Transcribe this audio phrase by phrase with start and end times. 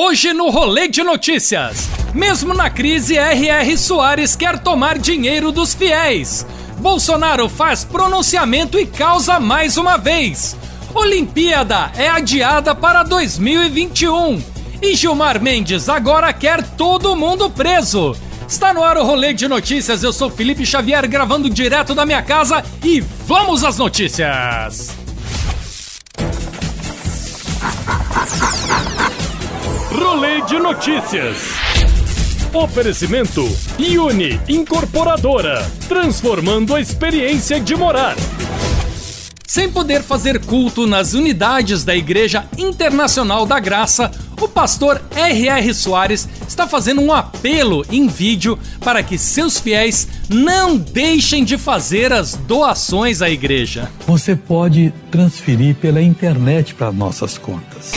[0.00, 1.88] Hoje no Rolê de Notícias.
[2.14, 3.76] Mesmo na crise, R.R.
[3.76, 6.46] Soares quer tomar dinheiro dos fiéis.
[6.78, 10.56] Bolsonaro faz pronunciamento e causa mais uma vez.
[10.94, 14.40] Olimpíada é adiada para 2021.
[14.80, 18.14] E Gilmar Mendes agora quer todo mundo preso.
[18.46, 20.04] Está no ar o Rolê de Notícias.
[20.04, 25.07] Eu sou Felipe Xavier gravando direto da minha casa e vamos às notícias.
[30.18, 31.36] Rolê de Notícias.
[32.52, 33.48] Oferecimento
[33.78, 38.16] Uni Incorporadora, transformando a experiência de morar.
[39.46, 45.72] Sem poder fazer culto nas unidades da Igreja Internacional da Graça, o pastor R.R.
[45.72, 52.12] Soares está fazendo um apelo em vídeo para que seus fiéis não deixem de fazer
[52.12, 53.88] as doações à igreja.
[54.04, 57.92] Você pode transferir pela internet para nossas contas.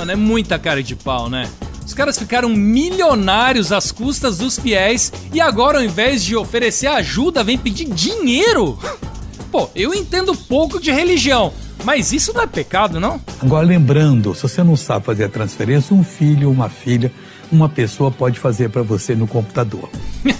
[0.00, 1.46] Mano, é muita cara de pau, né?
[1.84, 7.44] Os caras ficaram milionários às custas dos fiéis e agora, ao invés de oferecer ajuda,
[7.44, 8.78] vem pedir dinheiro.
[9.52, 11.52] Pô, eu entendo pouco de religião,
[11.84, 13.20] mas isso não é pecado, não?
[13.42, 17.12] Agora, lembrando, se você não sabe fazer a transferência, um filho ou uma filha,
[17.52, 19.90] uma pessoa pode fazer para você no computador.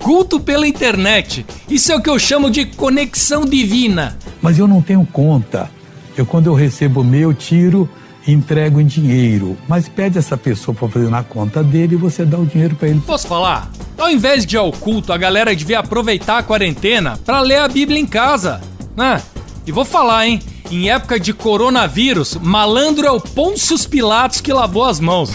[0.00, 1.44] Culto pela internet.
[1.68, 4.16] Isso é o que eu chamo de conexão divina.
[4.40, 5.70] Mas eu não tenho conta.
[6.16, 7.86] Eu, quando eu recebo o meu, tiro
[8.26, 12.38] entrego em dinheiro, mas pede essa pessoa para fazer na conta dele e você dá
[12.38, 13.00] o dinheiro para ele.
[13.06, 13.70] Posso falar?
[13.96, 17.68] Ao invés de ir ao culto, a galera devia aproveitar a quarentena para ler a
[17.68, 18.60] Bíblia em casa,
[18.96, 19.22] né?
[19.66, 20.40] E vou falar, hein?
[20.70, 25.32] Em época de coronavírus, malandro é o Pôncio Pilatos que lavou as mãos.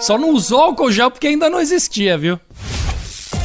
[0.00, 2.38] Só não usou álcool gel porque ainda não existia, viu?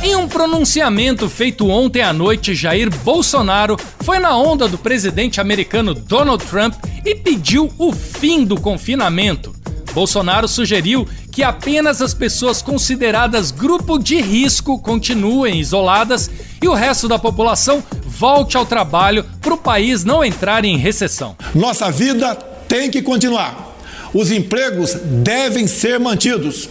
[0.03, 5.94] Em um pronunciamento feito ontem à noite, Jair Bolsonaro foi na onda do presidente americano
[5.94, 6.73] Donald Trump
[7.06, 9.56] e pediu o fim do confinamento.
[9.94, 17.07] Bolsonaro sugeriu que apenas as pessoas consideradas grupo de risco continuem isoladas e o resto
[17.07, 21.35] da população volte ao trabalho para o país não entrar em recessão.
[21.53, 22.34] Nossa vida
[22.67, 23.78] tem que continuar.
[24.13, 26.67] Os empregos devem ser mantidos.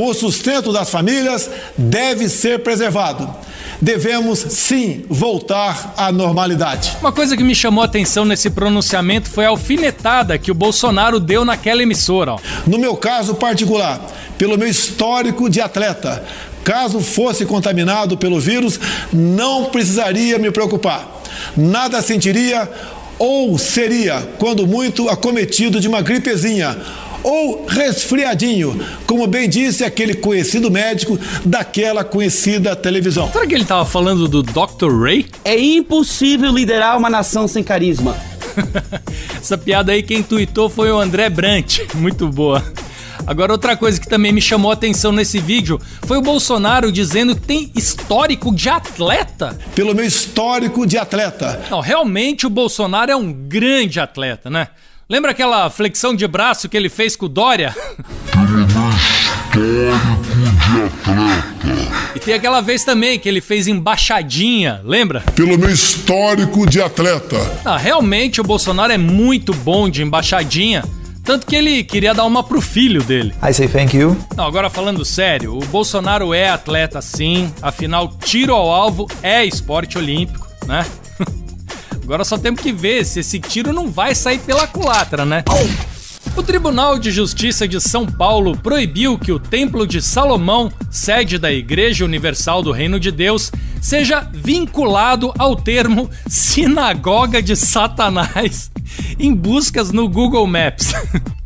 [0.00, 3.28] O sustento das famílias deve ser preservado.
[3.82, 6.96] Devemos sim voltar à normalidade.
[7.00, 11.18] Uma coisa que me chamou a atenção nesse pronunciamento foi a alfinetada que o Bolsonaro
[11.18, 12.34] deu naquela emissora.
[12.34, 12.38] Ó.
[12.64, 14.00] No meu caso particular,
[14.38, 16.24] pelo meu histórico de atleta,
[16.62, 18.78] caso fosse contaminado pelo vírus,
[19.12, 21.22] não precisaria me preocupar.
[21.56, 22.70] Nada sentiria
[23.18, 26.76] ou seria, quando muito, acometido de uma gripezinha
[27.22, 33.30] ou resfriadinho, como bem disse aquele conhecido médico daquela conhecida televisão.
[33.32, 35.02] Será que ele estava falando do Dr.
[35.02, 35.26] Ray?
[35.44, 38.16] É impossível liderar uma nação sem carisma.
[39.36, 41.80] Essa piada aí quem tuitou foi o André Brant.
[41.94, 42.64] Muito boa.
[43.26, 47.34] Agora, outra coisa que também me chamou a atenção nesse vídeo foi o Bolsonaro dizendo
[47.34, 49.58] que tem histórico de atleta.
[49.74, 51.60] Pelo meu histórico de atleta.
[51.70, 54.68] Não, realmente o Bolsonaro é um grande atleta, né?
[55.10, 57.74] Lembra aquela flexão de braço que ele fez com o Dória?
[62.14, 65.20] E tem aquela vez também que ele fez embaixadinha, lembra?
[65.34, 67.36] Pelo meu histórico de atleta.
[67.64, 70.84] Ah, realmente o Bolsonaro é muito bom de embaixadinha.
[71.24, 73.34] Tanto que ele queria dar uma pro filho dele.
[73.42, 74.14] I say thank you.
[74.36, 79.96] Não, agora falando sério, o Bolsonaro é atleta sim, afinal, tiro ao alvo é esporte
[79.96, 80.84] olímpico, né?
[82.08, 85.44] Agora só temos que ver se esse tiro não vai sair pela culatra, né?
[86.34, 91.52] O Tribunal de Justiça de São Paulo proibiu que o Templo de Salomão, sede da
[91.52, 93.52] Igreja Universal do Reino de Deus,
[93.82, 98.70] seja vinculado ao termo Sinagoga de Satanás
[99.20, 100.94] em buscas no Google Maps.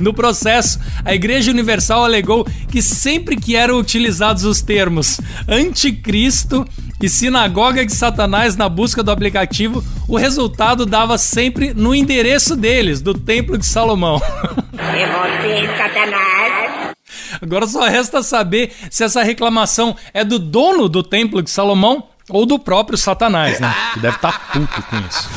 [0.00, 6.66] No processo, a Igreja Universal alegou que sempre que eram utilizados os termos anticristo
[7.02, 13.00] e sinagoga de Satanás na busca do aplicativo, o resultado dava sempre no endereço deles,
[13.00, 14.20] do Templo de Salomão.
[14.76, 16.94] É você, Satanás.
[17.40, 22.46] Agora só resta saber se essa reclamação é do dono do Templo de Salomão Ou
[22.46, 23.74] do próprio Satanás, né?
[23.94, 25.28] Que deve estar tá puto com isso.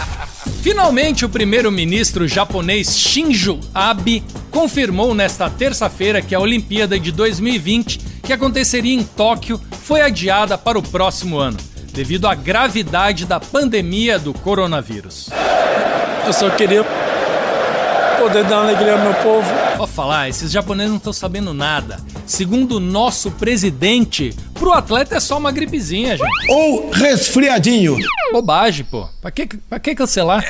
[0.61, 8.33] Finalmente, o primeiro-ministro japonês Shinzo Abe confirmou nesta terça-feira que a Olimpíada de 2020, que
[8.33, 11.57] aconteceria em Tóquio, foi adiada para o próximo ano,
[11.93, 15.29] devido à gravidade da pandemia do coronavírus.
[16.25, 16.85] Eu só queria
[18.23, 19.45] poder dar alegria ao meu povo.
[19.75, 21.99] Vou falar, esses japoneses não estão sabendo nada.
[22.25, 26.49] Segundo o nosso presidente, pro atleta é só uma gripezinha, gente.
[26.49, 27.97] Ou resfriadinho.
[28.31, 29.09] Bobagem, pô.
[29.21, 30.45] Pra que, pra que cancelar?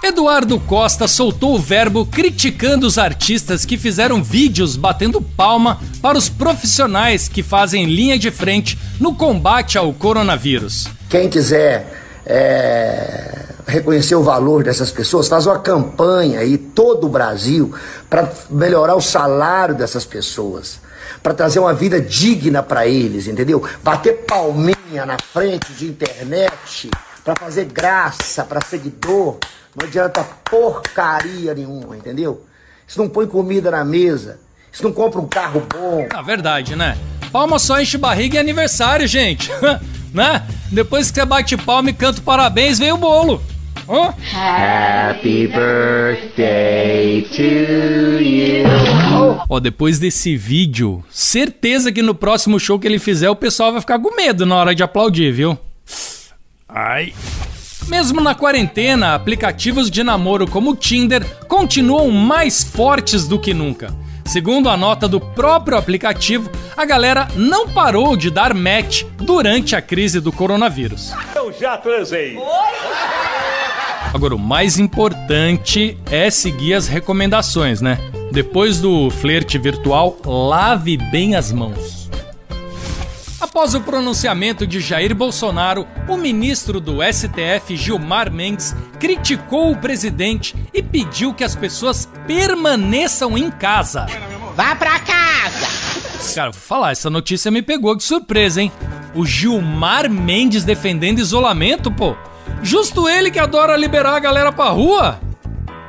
[0.00, 6.28] Eduardo Costa soltou o verbo criticando os artistas que fizeram vídeos batendo palma para os
[6.28, 10.86] profissionais que fazem linha de frente no combate ao coronavírus.
[11.08, 17.74] Quem quiser é, reconhecer o valor dessas pessoas, faz uma campanha aí, todo o Brasil,
[18.08, 20.80] para melhorar o salário dessas pessoas,
[21.22, 23.62] para trazer uma vida digna para eles, entendeu?
[23.82, 26.90] Bater palminha na frente de internet,
[27.24, 29.38] para fazer graça para seguidor,
[29.74, 32.44] não adianta porcaria nenhuma, entendeu?
[32.86, 34.38] Isso não põe comida na mesa,
[34.72, 36.06] isso não compra um carro bom.
[36.12, 36.96] Na verdade, né?
[37.32, 39.50] Palma só enche barriga em aniversário, gente.
[40.14, 40.46] né?
[40.70, 43.42] Depois que você bate palma e canta parabéns, vem o bolo.
[43.88, 44.12] Oh.
[44.32, 48.64] Happy birthday to you.
[49.48, 53.80] Ó, depois desse vídeo, certeza que no próximo show que ele fizer o pessoal vai
[53.80, 55.56] ficar com medo na hora de aplaudir, viu?
[56.68, 57.12] Ai.
[57.88, 63.94] Mesmo na quarentena, aplicativos de namoro como o Tinder continuam mais fortes do que nunca.
[64.24, 69.80] Segundo a nota do próprio aplicativo, a galera não parou de dar match durante a
[69.80, 71.12] crise do coronavírus.
[71.36, 72.36] Eu já transei.
[74.16, 77.98] Agora, o mais importante é seguir as recomendações, né?
[78.32, 82.08] Depois do flerte virtual, lave bem as mãos.
[83.38, 90.56] Após o pronunciamento de Jair Bolsonaro, o ministro do STF, Gilmar Mendes, criticou o presidente
[90.72, 94.06] e pediu que as pessoas permaneçam em casa.
[94.54, 96.34] Vá pra casa!
[96.34, 98.72] Cara, vou falar, essa notícia me pegou de surpresa, hein?
[99.14, 102.16] O Gilmar Mendes defendendo isolamento, pô.
[102.62, 105.20] Justo ele que adora liberar a galera pra rua.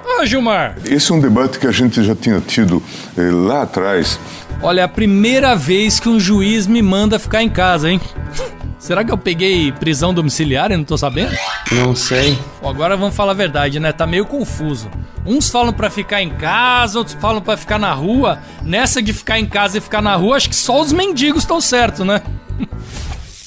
[0.06, 0.78] Ah, Gilmar.
[0.86, 2.82] Esse é um debate que a gente já tinha tido
[3.18, 4.20] eh, lá atrás.
[4.62, 8.00] Olha, é a primeira vez que um juiz me manda ficar em casa, hein?
[8.80, 11.36] Será que eu peguei prisão domiciliar e não tô sabendo?
[11.72, 12.40] Não sei.
[12.62, 13.92] Bom, agora vamos falar a verdade, né?
[13.92, 14.90] Tá meio confuso.
[15.26, 18.40] Uns falam para ficar em casa, outros falam para ficar na rua.
[18.64, 21.60] Nessa de ficar em casa e ficar na rua, acho que só os mendigos estão
[21.60, 22.22] certo, né?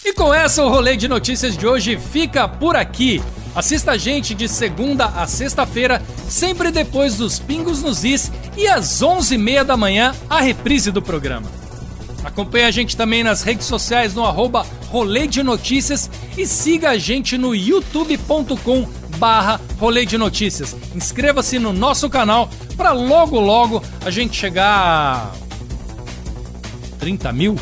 [0.04, 3.22] e com essa, o rolê de notícias de hoje fica por aqui.
[3.54, 9.02] Assista a gente de segunda a sexta-feira, sempre depois dos Pingos nos Is e às
[9.02, 11.50] 11h30 da manhã, a reprise do programa.
[12.22, 16.98] Acompanhe a gente também nas redes sociais no arroba Rolê de Notícias e siga a
[16.98, 18.86] gente no youtube.com
[19.16, 20.76] barra Rolê de Notícias.
[20.94, 25.32] Inscreva-se no nosso canal para logo logo a gente chegar a
[26.98, 27.56] 30 mil?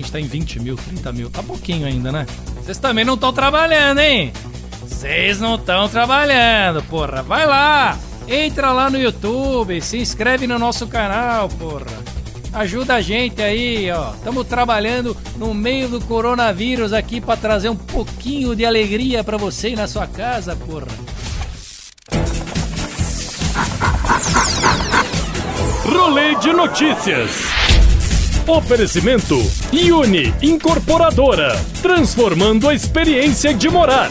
[0.00, 1.28] Gente tá em 20 mil, 30 mil.
[1.28, 2.26] Tá pouquinho ainda, né?
[2.56, 4.32] Vocês também não estão trabalhando, hein?
[4.80, 7.22] Vocês não estão trabalhando, porra.
[7.22, 11.84] Vai lá, entra lá no YouTube, se inscreve no nosso canal, porra.
[12.54, 14.14] Ajuda a gente aí, ó.
[14.14, 19.68] Estamos trabalhando no meio do coronavírus aqui para trazer um pouquinho de alegria para você
[19.68, 20.88] e na sua casa, porra.
[25.84, 27.59] Rolê de notícias.
[28.50, 29.36] Oferecimento
[29.92, 34.10] Uni Incorporadora, transformando a experiência de morar.